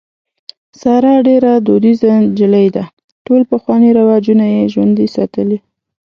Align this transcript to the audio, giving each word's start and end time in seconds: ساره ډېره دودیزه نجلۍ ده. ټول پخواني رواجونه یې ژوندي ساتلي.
ساره 0.81 1.13
ډېره 1.27 1.51
دودیزه 1.67 2.11
نجلۍ 2.25 2.67
ده. 2.75 2.83
ټول 3.25 3.41
پخواني 3.51 3.89
رواجونه 3.99 4.45
یې 4.53 4.63
ژوندي 4.73 5.07
ساتلي. 5.15 5.59